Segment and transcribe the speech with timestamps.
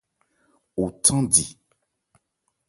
[0.83, 1.45] O thándi.